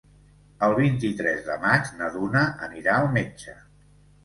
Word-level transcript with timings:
El 0.67 0.71
vint-i-tres 0.79 1.43
de 1.51 1.59
maig 1.67 1.93
na 2.01 2.09
Duna 2.17 2.43
anirà 2.71 2.99
al 3.03 3.13
metge. 3.21 3.57